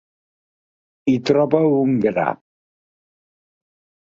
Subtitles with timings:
[1.11, 2.25] Hi troba un gra.